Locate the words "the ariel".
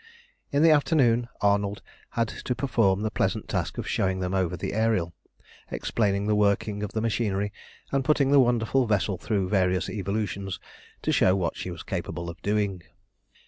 4.57-5.13